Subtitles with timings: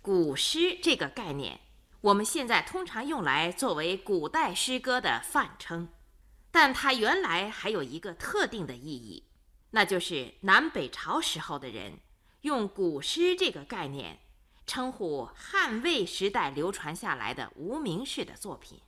[0.02, 1.60] “古诗”这个概念，
[2.00, 5.90] 我们现在通常用来作为古代诗歌的泛称，
[6.50, 9.28] 但它原来还有一个特定的意义，
[9.72, 12.00] 那就是南北朝时候的人
[12.40, 14.20] 用“古诗”这个概念
[14.66, 18.80] 称呼汉魏时代流传下来的无名氏的作品。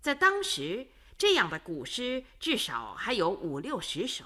[0.00, 0.88] 在当时，
[1.18, 4.24] 这样的古诗至少还有五六十首。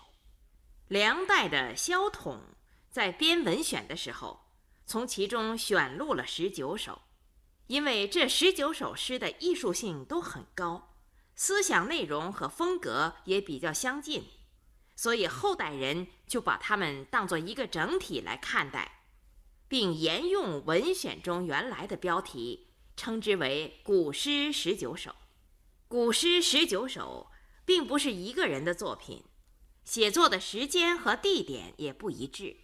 [0.86, 2.40] 梁代的萧统
[2.88, 4.46] 在编文选的时候。
[4.90, 7.02] 从其中选录了十九首，
[7.68, 10.96] 因为这十九首诗的艺术性都很高，
[11.36, 14.24] 思想内容和风格也比较相近，
[14.96, 19.04] 所以后代人就把它们当做一个整体来看待，
[19.68, 25.10] 并沿用文选中原来的标题，称之为《古诗十九首》。
[25.86, 27.28] 《古诗十九首》
[27.64, 29.22] 并不是一个人的作品，
[29.84, 32.56] 写作的时间和地点也不一致。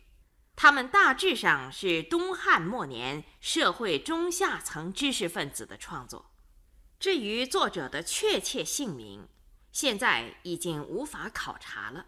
[0.56, 6.32] 他们大致上是东汉末年社会中下层知识分子的创作。
[6.98, 9.28] 至于作者的确切姓名，
[9.70, 12.06] 现在已经无法考察了。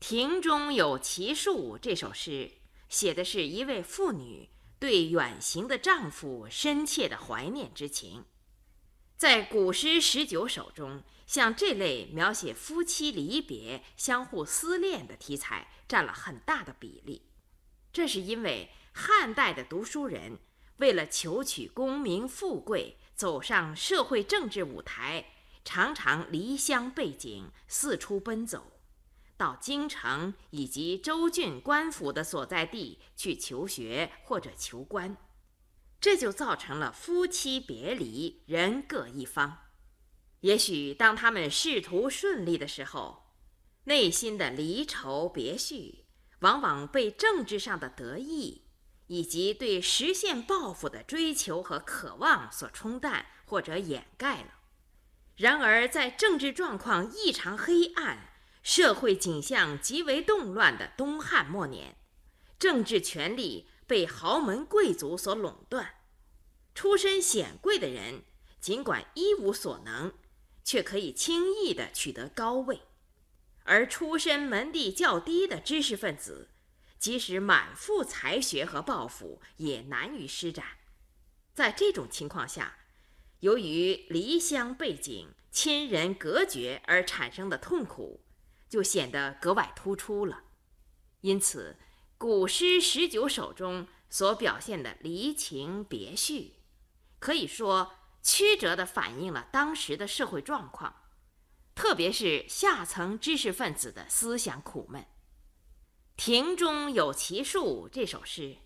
[0.08, 2.52] 《庭中有奇树》这首诗
[2.90, 8.26] 写的是一位妇女对远行的丈夫深切的怀念之情。
[9.16, 17.22] 在古诗十九首中，像这类描写夫妻离别、相互思念的题材占了很大的比例。
[17.96, 20.38] 这是因为汉代的读书人
[20.76, 25.32] 为了求取功名富贵，走上社会政治舞台，
[25.64, 28.70] 常常离乡背井，四处奔走，
[29.38, 35.16] 到京城以及州郡官府的所在地去求学或者求官，
[35.98, 39.60] 这就造成了夫妻别离，人各一方。
[40.40, 43.32] 也许当他们仕途顺利的时候，
[43.84, 46.02] 内心的离愁别绪。
[46.40, 48.62] 往往被政治上的得意
[49.06, 54.48] 以及对实现抱负的追求和渴望所冲淡或者掩盖了。
[55.36, 58.30] 然而，在政治状况异常黑暗、
[58.62, 61.96] 社会景象极为动乱的东汉末年，
[62.58, 65.94] 政治权力被豪门贵族所垄断，
[66.74, 68.24] 出身显贵的人
[68.60, 70.12] 尽管一无所能，
[70.64, 72.80] 却可以轻易地取得高位。
[73.66, 76.50] 而出身门第较低的知识分子，
[76.98, 80.64] 即使满腹才学和抱负，也难于施展。
[81.52, 82.78] 在这种情况下，
[83.40, 88.24] 由于离乡背井、亲人隔绝而产生的痛苦，
[88.68, 90.44] 就显得格外突出了。
[91.20, 91.76] 因此，
[92.16, 96.54] 古诗十九首中所表现的离情别绪，
[97.18, 101.02] 可以说曲折地反映了当时的社会状况。
[101.76, 105.02] 特别是下层知识分子的思想苦闷。
[106.16, 108.56] 《庭中有奇树》这首诗，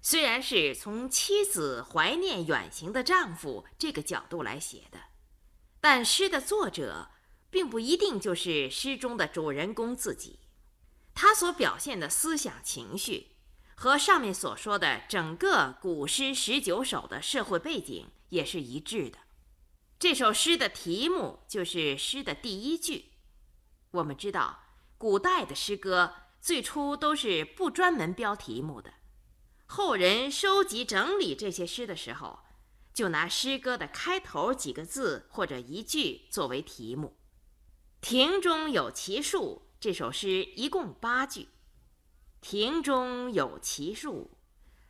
[0.00, 5.00] 虽然是从妻子怀念远行的丈夫这个角度来写的，
[5.80, 7.10] 但诗的作者
[7.50, 10.38] 并不一定就是诗中的主人公自己。
[11.14, 13.32] 他所表现的思想情绪，
[13.74, 19.18] 和上面所说的整个古诗十九首的社会背景也是一致的。
[20.02, 23.12] 这首诗的题目就是诗的第一句。
[23.92, 24.58] 我们知道，
[24.98, 28.94] 古代的诗歌最初都是不专门标题目的，
[29.64, 32.40] 后人收集整理这些诗的时候，
[32.92, 37.16] 就拿诗歌的开头几个字或者一句作为题目。
[38.04, 41.46] 《庭中有奇树》这首诗一共八句
[42.42, 44.32] ：“庭中有奇树，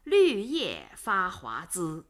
[0.05, 2.07] 绿叶发华滋。”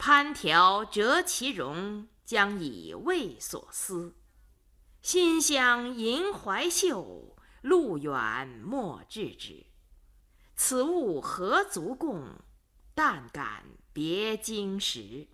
[0.00, 4.16] 攀条折其荣，将以慰所思。
[5.02, 9.66] 馨香萦怀袖，路远莫致止。
[10.56, 12.38] 此物何足共？
[12.94, 15.28] 但感别经时。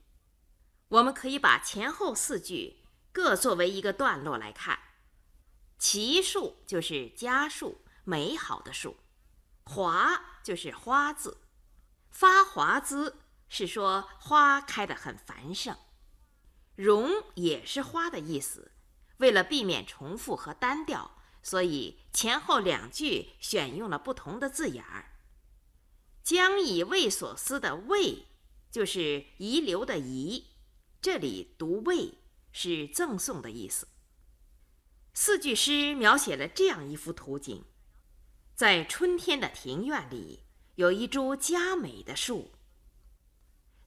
[0.88, 2.82] 我们可以把前后四句
[3.12, 4.81] 各作为一个段落来看。
[5.78, 8.97] 奇树就是家树，美好的树；
[9.62, 11.38] 华就是花字，
[12.10, 13.21] 发华滋。
[13.49, 15.76] 是说花开得很繁盛，
[16.75, 18.73] 荣也是花的意思。
[19.19, 25.12] 为了避免重复和单调，所以前后两句选用了不同的字眼儿。
[26.23, 28.26] 将以慰所思的慰，
[28.70, 30.49] 就是遗留的遗，
[31.00, 32.19] 这里读慰
[32.50, 33.87] 是赠送的意思。
[35.15, 37.65] 四句诗描写了这样一幅图景：
[38.55, 40.43] 在春天的庭院里，
[40.75, 42.56] 有一株佳美的树。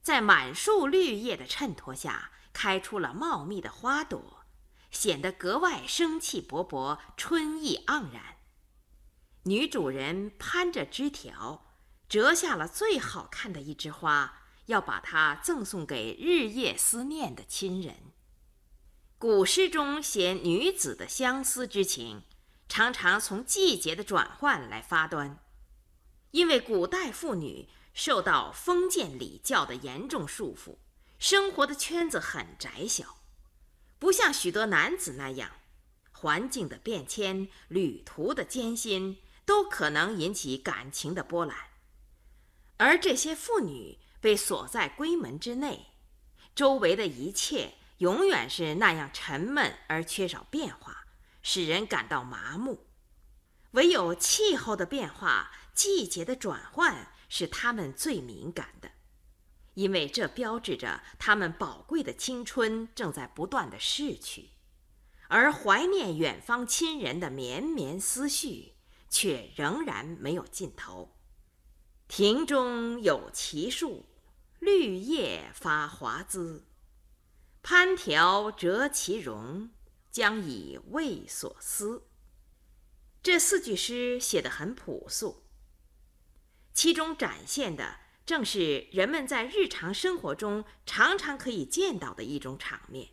[0.02, 4.44] 在满树绿叶的衬托下，开出了茂密的花朵，
[4.90, 8.36] 显得格外生气勃勃、春意盎然。
[9.44, 11.66] 女主人攀着枝条，
[12.08, 18.12] 折下了最好看的一枝花，要把它赠送给日夜思念的亲人。
[19.18, 22.24] 古诗中写女子的相思之情，
[22.68, 25.38] 常常从季节的转换来发端。
[26.30, 30.78] 因为古代妇女受到封建礼教的严重束缚，
[31.18, 33.18] 生活的圈子很窄小，
[33.98, 35.50] 不像许多男子那样，
[36.12, 41.56] 环境的变迁、旅途的艰辛都可能引起感情的波澜。
[42.78, 45.88] 而这些妇女被锁在闺门之内，
[46.54, 51.04] 周围的一切永远是那样沉闷而缺少变化，
[51.42, 52.86] 使人感到麻木。
[53.72, 55.50] 唯有气候的变化。
[55.72, 58.90] 季节的转换是他们最敏感的，
[59.74, 64.50] 因为这标志着他们宝贵的青春正在不断的逝去，
[65.28, 68.74] 而怀念远方亲人的绵绵思绪
[69.08, 71.16] 却仍然没有尽头。
[72.08, 74.04] 庭中有奇树，
[74.58, 76.66] 绿叶发华滋，
[77.62, 79.70] 攀条折其荣，
[80.10, 82.08] 将以慰所思。
[83.22, 85.39] 这四句诗写得很朴素。
[86.80, 93.10] 其中展现的正是人们在日常生活中常常可以见到的一种场面，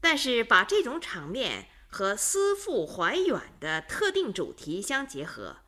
[0.00, 5.58] 但是把这种场面和思妇怀远的特定主题相结合，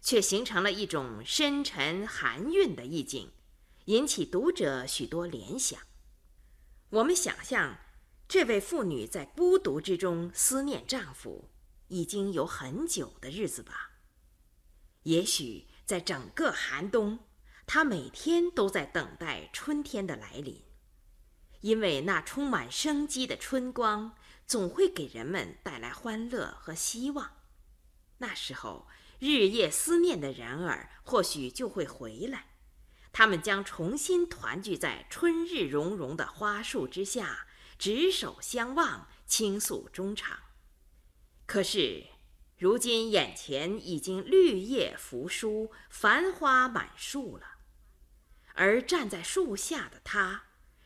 [0.00, 3.32] 却形成了一种深沉含韵的意境，
[3.86, 5.80] 引起读者许多联想。
[6.90, 7.76] 我们想象，
[8.28, 11.50] 这位妇女在孤独之中思念丈夫，
[11.88, 13.90] 已经有很久的日子吧？
[15.02, 15.66] 也许。
[15.90, 17.18] 在整个寒冬，
[17.66, 20.62] 他每天都在等待春天的来临，
[21.62, 24.14] 因为那充满生机的春光
[24.46, 27.32] 总会给人们带来欢乐和希望。
[28.18, 28.86] 那时候，
[29.18, 32.50] 日夜思念的人儿或许就会回来，
[33.10, 40.38] 他们将重新团聚在春日融融的花树之下，执手相望，倾诉衷肠。
[41.46, 42.06] 可是。
[42.60, 47.52] 如今眼前已经绿叶扶疏，繁花满树了，
[48.52, 50.42] 而站在树下的他，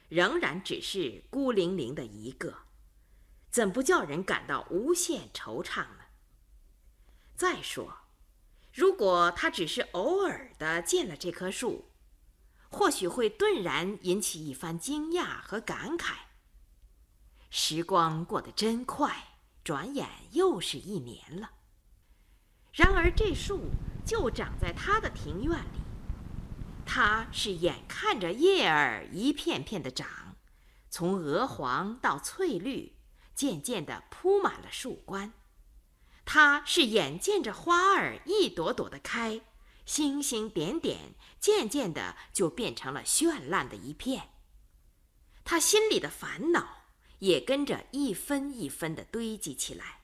[0.08, 2.58] 仍然只是孤零零的一个，
[3.50, 6.04] 怎不叫人感到无限惆怅呢？
[7.34, 7.92] 再说，
[8.72, 11.90] 如果他只是偶尔的见了这棵树，
[12.70, 16.18] 或许会顿然引起一番惊讶和感慨。
[17.50, 21.50] 时光过得真快，转眼又是一年了。
[22.74, 23.70] 然而，这树
[24.04, 25.80] 就长在他的庭院里，
[26.84, 30.34] 他是眼看着叶儿一片片的长，
[30.90, 32.96] 从鹅黄到翠绿，
[33.32, 35.30] 渐渐地铺满了树冠；
[36.24, 39.42] 他是眼见着花儿一朵朵的开，
[39.86, 44.30] 星星点点，渐渐的就变成了绚烂的一片。
[45.44, 46.86] 他心里的烦恼
[47.20, 50.00] 也跟着一分一分地堆积起来。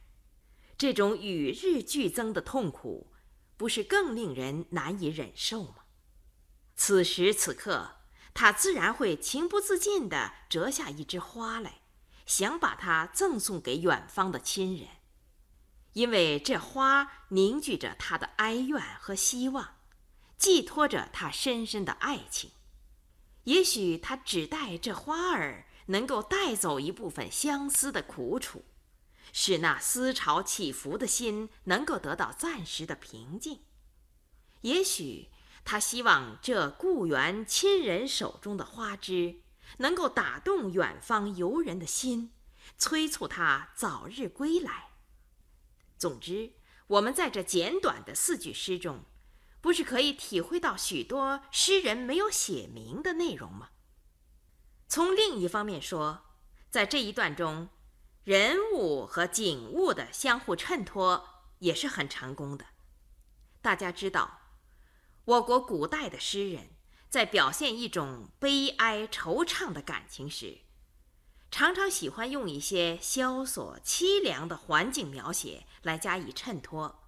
[0.80, 3.12] 这种与日俱增的痛苦，
[3.58, 5.84] 不是更令人难以忍受吗？
[6.74, 7.96] 此时此刻，
[8.32, 11.82] 他自然会情不自禁地折下一枝花来，
[12.24, 14.88] 想把它赠送给远方的亲人，
[15.92, 19.76] 因为这花凝聚着他的哀怨和希望，
[20.38, 22.52] 寄托着他深深的爱情。
[23.44, 28.64] 也许他只待这花儿能够带走一部分相思的苦楚。
[29.32, 33.60] 使那思潮起伏的心能够得到暂时的平静。
[34.62, 35.30] 也许
[35.64, 39.42] 他希望这故园亲人手中的花枝
[39.78, 42.32] 能够打动远方游人的心，
[42.76, 44.90] 催促他早日归来。
[45.96, 46.54] 总之，
[46.86, 49.04] 我们在这简短的四句诗中，
[49.60, 53.70] 不是可以体会到许多诗人没有写明的内容吗？
[54.88, 56.24] 从另一方面说，
[56.70, 57.68] 在这一段中。
[58.30, 62.64] 人物和景物的相互衬托也是很成功的。
[63.60, 64.42] 大家知道，
[65.24, 66.70] 我国古代的诗人
[67.08, 70.58] 在表现一种悲哀惆怅的感情时，
[71.50, 77.02] 常常喜欢用一些萧索凄凉的环境描写来加以衬托，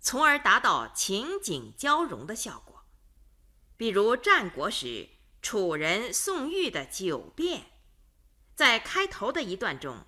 [0.00, 2.82] 从而达到情景交融的效果。
[3.76, 7.60] 比如战国时楚人宋玉的《九变》，
[8.56, 10.04] 在开头的一段中。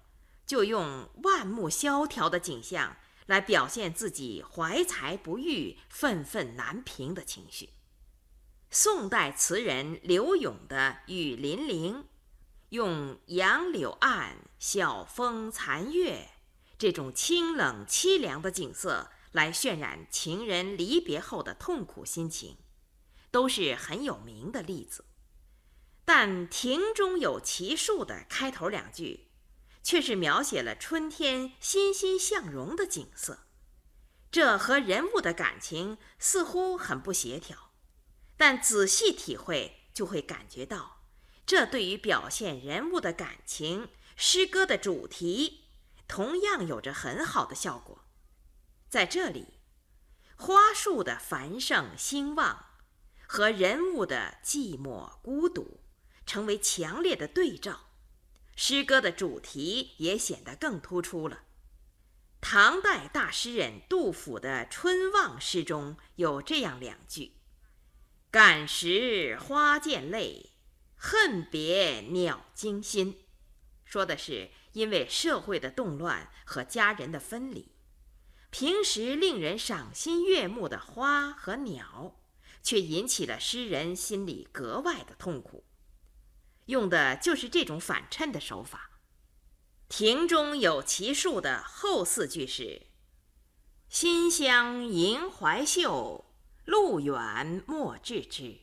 [0.49, 7.69] 就用万木萧条的景象来表现自己怀才不遇、愤愤难平的情绪。
[8.71, 11.97] 宋代词人刘永的《雨霖铃》，
[12.71, 16.31] 用杨柳岸、晓风残月
[16.78, 22.57] 这种清冷凄凉的景色来渲染情人离别后的痛苦心情，
[23.31, 25.05] 都是很有名的例子。
[26.07, 29.28] 但“庭中有奇树”的开头两句，
[29.83, 33.47] 却是描写了春天欣欣向荣的景色，
[34.31, 37.73] 这和人物的感情似乎很不协调。
[38.37, 41.03] 但仔细体会，就会感觉到，
[41.47, 45.65] 这对于表现人物的感情，诗歌的主题，
[46.07, 48.05] 同样有着很好的效果。
[48.89, 49.61] 在这里，
[50.37, 52.67] 花树的繁盛兴旺，
[53.27, 55.81] 和人物的寂寞孤独。
[56.27, 57.88] 成为强烈的对照，
[58.61, 61.45] 诗歌的主题也显得更突出了。
[62.41, 67.37] 唐代大诗人杜甫的《春望》诗中有这样两句
[68.33, 70.55] ：“感时花溅泪，
[70.97, 73.21] 恨别鸟惊心。”
[73.87, 77.71] 说的是因为社会的动乱和家人的分离，
[78.50, 82.21] 平时令人赏心悦目的花和鸟，
[82.65, 85.65] 却引起了诗人心里格外的痛苦。
[86.69, 88.91] 用的就是这种反衬的手法。
[89.89, 92.89] 庭中有奇树的后四句是
[93.89, 96.27] ：“馨香盈怀袖，
[96.67, 98.61] 路远莫致之。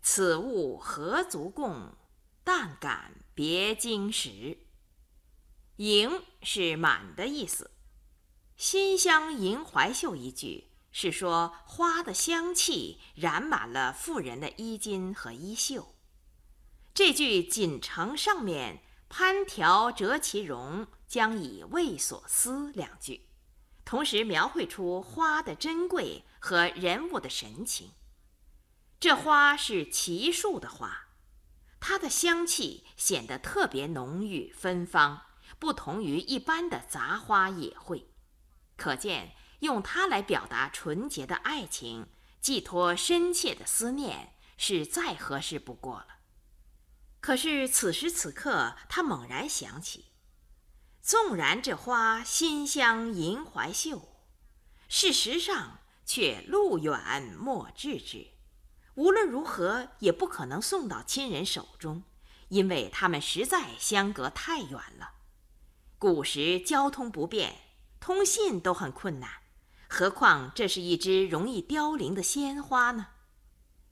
[0.00, 1.94] 此物何足共？
[2.42, 4.66] 但感别经时。
[5.76, 7.70] ”“盈”是满的意思
[8.56, 15.93] ，“馨香盈怀袖”一句是说花的香气染满了妇人的衣襟和衣袖。
[16.94, 23.28] 这句锦城上面“攀条折其荣，将以慰所思”两句，
[23.84, 27.94] 同时描绘出花的珍贵和人物的神情。
[29.00, 31.08] 这花是奇树的花，
[31.80, 35.22] 它的香气显得特别浓郁芬芳，
[35.58, 38.04] 不同于一般的杂花野卉，
[38.76, 42.06] 可见用它来表达纯洁的爱情，
[42.40, 46.13] 寄托深切的思念，是再合适不过了。
[47.24, 50.12] 可是此时此刻，他猛然想起，
[51.00, 54.20] 纵然这花馨香银怀袖，
[54.90, 58.26] 事实上却路远莫致之。
[58.96, 62.02] 无论如何，也不可能送到亲人手中，
[62.48, 65.12] 因为他们实在相隔太远了。
[65.96, 67.56] 古时交通不便，
[68.00, 69.30] 通信都很困难，
[69.88, 73.06] 何况这是一枝容易凋零的鲜花呢？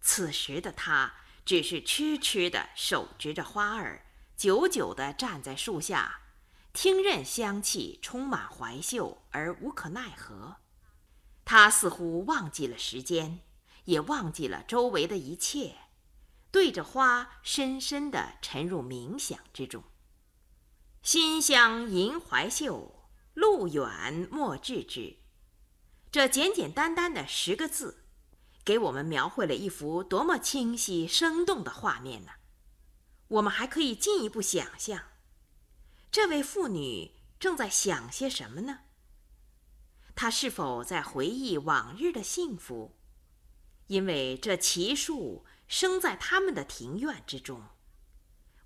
[0.02, 1.14] 此时的他。
[1.44, 4.06] 只是痴痴地手执着花儿，
[4.36, 6.20] 久久地站在树下，
[6.72, 10.56] 听任香气充满怀袖，而无可奈何。
[11.44, 13.40] 他似乎忘记了时间，
[13.84, 15.76] 也忘记了周围的一切，
[16.52, 19.82] 对着花深深地沉入冥想之中。
[21.02, 25.18] 馨香萦怀袖，路远莫致之。
[26.12, 28.01] 这简简单单的十个字。
[28.64, 32.32] 给我们描绘了一幅多么清晰生动的画面呢？
[33.28, 35.04] 我们还可以进一步想象，
[36.10, 38.80] 这位妇女正在想些什么呢？
[40.14, 42.94] 她是否在回忆往日的幸福？
[43.86, 47.68] 因为这奇树生在他们的庭院之中，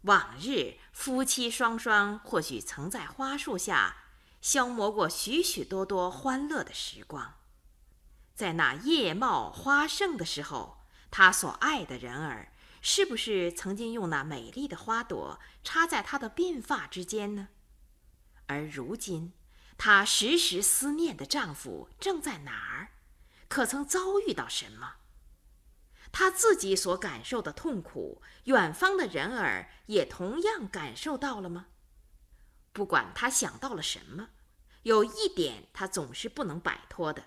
[0.03, 3.97] 往日夫妻双双或许曾在花树下
[4.41, 7.35] 消磨过许许多多欢乐的时光。
[8.37, 12.53] 在那叶茂花盛的时候，他所爱的人儿，
[12.83, 17.49] 是不是曾经用那美丽的花朵插在他的鬓发之间呢？
[18.45, 19.33] 而如今，
[19.79, 22.93] 她时时思念的丈夫正在哪儿？
[23.49, 24.97] 可曾遭遇到什么？
[26.13, 31.69] 她自己所感受的痛苦，远方的人儿也同样感受到了吗？
[32.75, 34.29] 不管她想到了什么，
[34.83, 37.25] 有一点她总是不能摆脱的。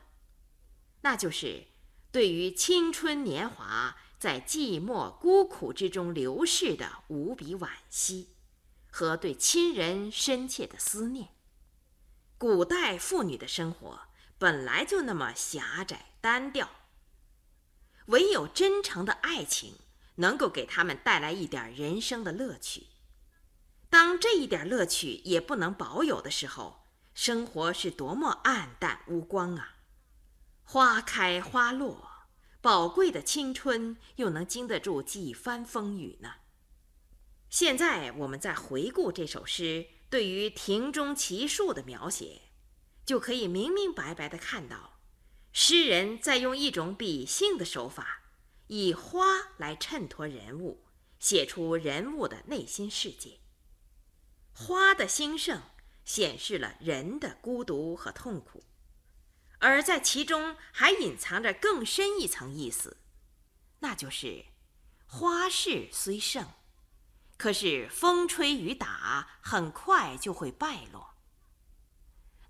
[1.01, 1.67] 那就是
[2.11, 8.35] 对于青春年华在寂寞孤苦之中流逝的无比惋惜，
[8.91, 11.29] 和对亲人深切的思念。
[12.37, 14.01] 古代妇女的生活
[14.37, 16.69] 本来就那么狭窄单调，
[18.07, 19.75] 唯有真诚的爱情
[20.15, 22.87] 能够给他们带来一点人生的乐趣。
[23.89, 29.78] 当这一点乐趣也不能保有的时候，生活是多么暗淡无光啊！
[30.71, 32.27] 花开花落，
[32.61, 36.33] 宝贵的青春又能经得住几番风雨呢？
[37.49, 42.41] 现在我们再回顾这首诗对于庭中奇树的描写，
[43.03, 44.99] 就可以明明白白地看到，
[45.51, 48.21] 诗人在用一种比兴的手法，
[48.67, 49.23] 以花
[49.57, 50.85] 来衬托人物，
[51.17, 53.39] 写出人物的内心世界。
[54.53, 55.63] 花的兴盛
[56.05, 58.63] 显示了人的孤独和痛苦。
[59.59, 62.97] 而在其中还隐藏着更深一层意思，
[63.79, 64.45] 那就是
[65.05, 66.47] 花势虽盛，
[67.37, 71.15] 可是风吹雨打，很快就会败落。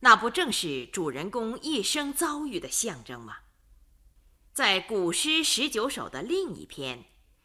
[0.01, 3.39] 那不正是主人公一生遭遇的象征吗？
[4.53, 6.99] 在古诗十九首的另一篇《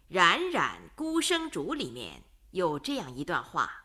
[0.08, 3.84] 冉冉孤生竹》里面有这样一段话：“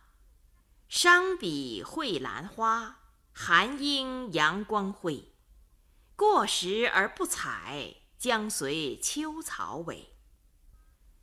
[0.89, 3.00] 伤彼蕙兰花，
[3.31, 5.31] 寒英阳光辉。
[6.19, 10.07] 过时而不采，将随秋草萎。”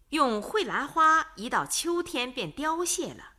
[0.09, 3.35] 用蕙兰花一到秋天便凋谢了，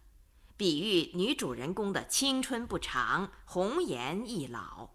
[0.56, 4.92] 比喻女主人公的青春不长，红颜易老。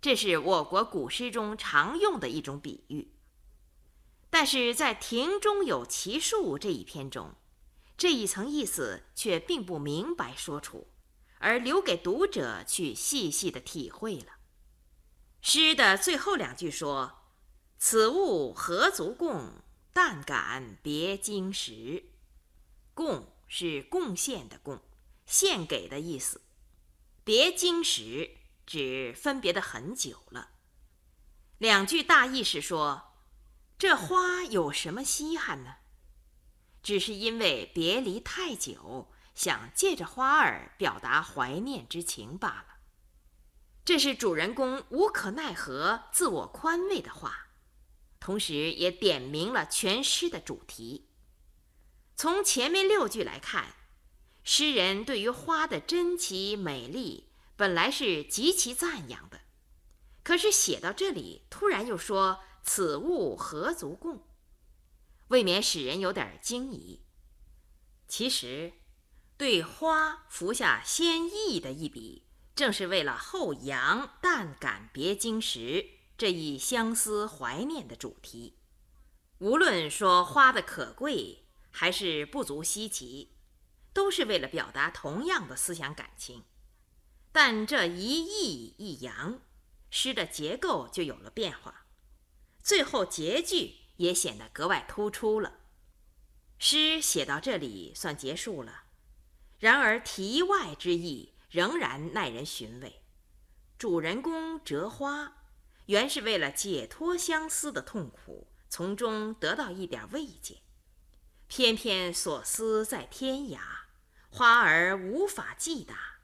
[0.00, 3.12] 这是我国古诗中常用的一种比喻，
[4.28, 7.36] 但是在“庭中有奇树”这一篇中，
[7.96, 10.88] 这一层意思却并不明白说出，
[11.38, 14.32] 而留给读者去细细的体会了。
[15.48, 17.20] 诗的最后两句说
[17.78, 19.62] ：“此物何足贡，
[19.92, 22.06] 但感别经时。
[22.94, 24.82] ”“贡”是贡献的“贡”，
[25.24, 26.40] 献给的意思。
[27.22, 28.38] 别经时。
[28.66, 30.50] 指分别的很久了。
[31.58, 33.14] 两句大意是说，
[33.78, 35.76] 这花有什么稀罕呢？
[36.82, 42.75] 只是因为别离太久，想借着花儿表达怀念之情罢了。
[43.86, 47.50] 这是主人公无可奈何、自我宽慰的话，
[48.18, 51.08] 同时也点明了全诗的主题。
[52.16, 53.76] 从前面六句来看，
[54.42, 57.30] 诗人对于花的珍奇美丽。
[57.54, 59.40] 本来是极其赞扬的，
[60.24, 64.26] 可是写到这里，突然又说“此物何足贡”，
[65.28, 67.06] 未免使人有点惊疑。
[68.08, 68.72] 其实，
[69.38, 72.25] 对花服下先意的一笔，
[72.56, 78.56] 正是为了后扬“但感别经时”这一相思怀念的主题。
[79.38, 83.34] 无论说花的可贵还是不足稀奇，
[83.92, 86.44] 都是为了表达同样的思想感情。
[87.30, 89.40] 但这一抑一扬，
[89.90, 91.84] 诗的结构就有了变化，
[92.62, 95.58] 最后结句也显得格外突出了。
[96.58, 98.84] 诗写到这里算结束了，
[99.58, 103.00] 然而题外之意仍然耐人寻味。
[103.78, 105.38] 主人公折花，
[105.86, 110.58] 原是为了解脱相思的痛苦，从中得到一点慰藉，
[111.46, 113.58] 偏偏所思在天涯，
[114.28, 116.18] 花儿无法寄达。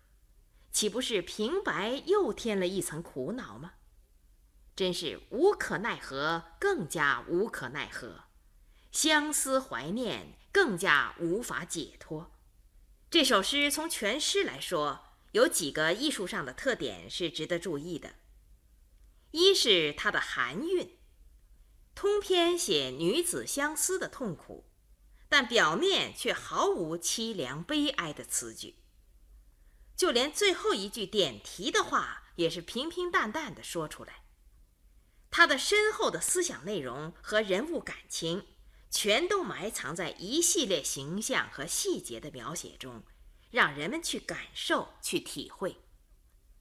[0.70, 3.72] 岂不是平白又添了一层苦恼吗？
[4.76, 8.24] 真是无可奈何，更加无可奈何；
[8.90, 12.30] 相思怀念，更加无法解脱。
[13.08, 18.16] 这首诗从全诗来说，有几个艺术上的特点是值得注意的：
[19.30, 20.98] 一是它的含韵，
[21.94, 24.70] 通篇写女子相思的痛苦，
[25.28, 28.76] 但表面却毫无凄凉悲哀的词句。
[29.96, 34.24] 就连最后一句点题的话也是平平淡淡的说出来，
[35.30, 38.46] 他的深厚的思想内容和人物感情，
[38.90, 43.02] 全都埋藏在一系列形象和细节的描写中，
[43.52, 45.76] 让人们去感受、去体会。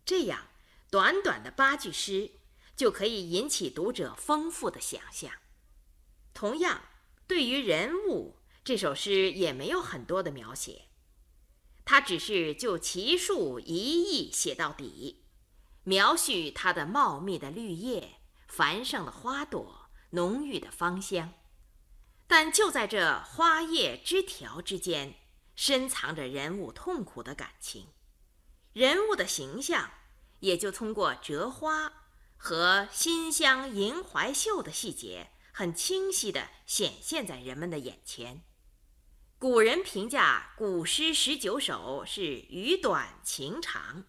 [0.05, 0.49] 这样，
[0.91, 2.33] 短短的八句诗
[2.75, 5.31] 就可以引起读者丰富的想象。
[6.33, 6.83] 同样，
[7.25, 10.83] 对于人物，这首诗也没有很多的描写。
[11.83, 15.25] 他只是就奇树一意写到底，
[15.83, 21.33] 描叙它的茂密的绿叶、繁盛的花朵、浓郁的芳香。
[22.27, 25.15] 但就在这花叶枝条之间，
[25.55, 27.87] 深藏着人物痛苦的感情，
[28.73, 29.91] 人物的形象
[30.39, 38.43] 也就通过折花和馨香迎怀袖的细节，很清晰地显现在人们的眼前。
[39.37, 44.05] 古人评价古诗十九首是语短情长，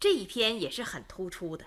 [0.00, 1.66] 这一篇也是很突出的。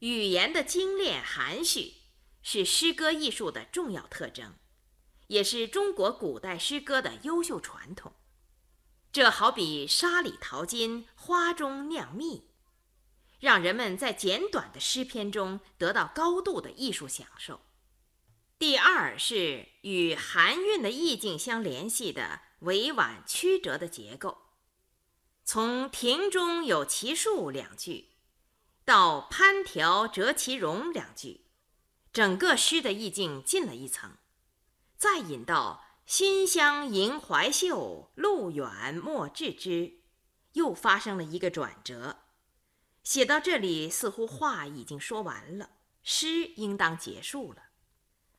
[0.00, 1.94] 语言的精炼含蓄
[2.42, 4.54] 是诗歌艺术的重要特征，
[5.28, 8.12] 也是中国古代诗歌的优秀传统。
[9.12, 12.50] 这好比沙里淘金，花中酿蜜，
[13.40, 17.60] 让人们在简短的诗篇中得到高度的艺术享受。
[18.58, 24.38] 第二是与含韵的意境相联系的委婉曲折的结构，
[25.44, 28.12] 从“庭中有奇树”两句，
[28.84, 31.46] 到“攀条折其荣”两句，
[32.12, 34.16] 整个诗的意境进了一层，
[34.96, 40.00] 再引到“馨香迎怀袖，路远莫致之”，
[40.54, 42.24] 又发生了一个转折。
[43.02, 45.70] 写到这里，似乎话已经说完了，
[46.02, 47.64] 诗应当结束了。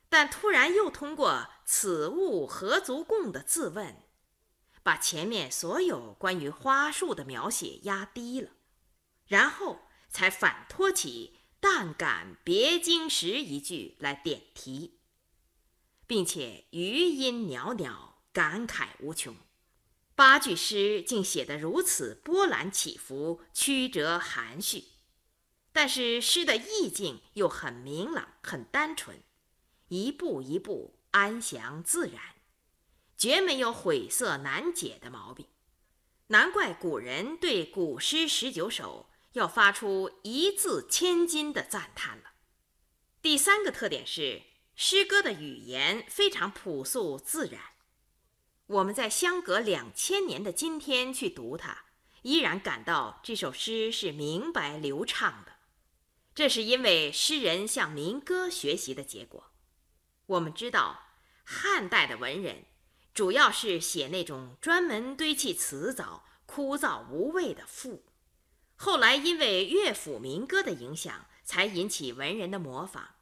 [0.09, 4.03] 但突然又通过“此物何足供”的自问，
[4.81, 8.51] 把前面所有关于花树的描写压低了，
[9.25, 14.96] 然后才反托起“但感别经时”一句来点题，
[16.07, 19.35] 并且余音袅袅，感慨无穷。
[20.15, 24.85] 八句诗竟写得如此波澜起伏、曲折含蓄，
[25.71, 29.21] 但是诗的意境又很明朗、很单纯，
[29.89, 32.19] 一步一步安详自然，
[33.15, 35.45] 绝没有晦涩难解的毛病。
[36.29, 42.31] 难怪古人对古诗十九首要发出一字千金的赞叹了。
[43.21, 44.41] 第三个特点是，
[44.79, 47.59] 诗歌的语言非常朴素自然。
[48.67, 51.85] 我们在相隔两千年的今天去读它，
[52.21, 55.53] 依然感到这首诗是明白流畅的。
[56.35, 59.51] 这是因为诗人向民歌学习的结果。
[60.27, 61.07] 我们知道，
[61.43, 62.65] 汉代的文人
[63.15, 68.05] 主要是写那种专门堆砌辞藻、枯燥无味的赋，
[68.75, 73.15] 后来因为乐府民歌的影响，才引起文人的模仿。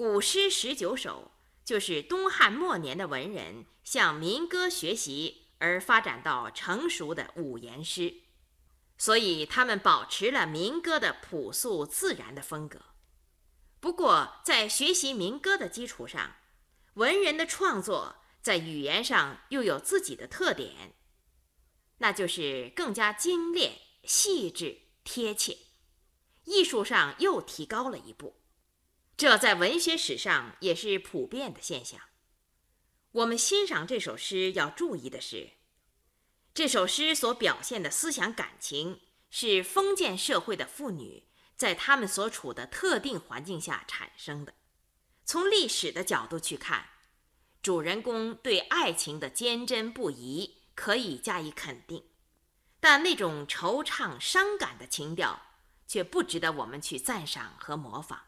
[0.00, 1.30] 古诗十九首。
[1.62, 8.22] 就是东汉末年的文人向民歌学习而发展到成熟的五言诗，
[8.96, 12.80] 所以他们保持了民歌的朴素自然的风格。
[13.78, 16.36] 不过，在学习民歌的基础上，
[16.94, 20.94] 文人的创作在语言上又有自己的特点，
[21.98, 25.58] 那就是更加精炼、细致、贴切，
[26.46, 28.39] 艺术上又提高了一步。
[29.20, 32.00] 这在文学史上也是普遍的现象。
[33.12, 35.50] 我们欣赏这首诗要注意的是，
[36.54, 44.54] 这首诗所表现的思想感情是封建社会的妇女在她们所处的特定环境下产生的。
[45.26, 46.88] 从历史的角度去看，
[47.60, 52.02] 主人公对爱情的坚贞不移可以加以肯定，
[52.80, 55.42] 但那种惆怅伤感的情调
[55.86, 58.18] 却不值得我们去赞赏和模仿。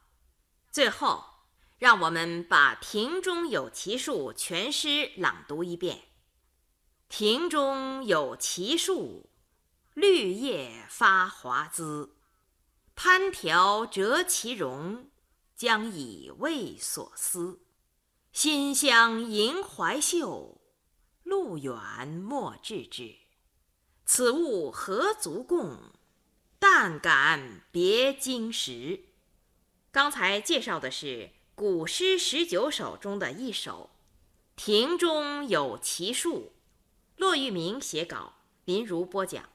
[0.73, 1.23] 最后，
[1.77, 6.05] 让我们把“庭中有奇树”全诗朗读一遍
[7.11, 9.29] ：“庭中有奇树，
[9.93, 12.17] 绿叶发华滋。
[12.95, 15.11] 攀条折其荣，
[15.55, 17.61] 将以慰所思。
[18.33, 20.59] 馨香萦怀袖，
[21.23, 23.15] 路远莫致之。
[24.07, 25.93] 此物何足共？
[26.59, 29.05] 但感别经时。”
[29.93, 33.91] 刚才介绍的是古诗十九首中的一首
[34.65, 36.47] 《庭中有奇树》，
[37.19, 38.33] 骆玉明写稿，
[38.65, 39.52] 林如播讲。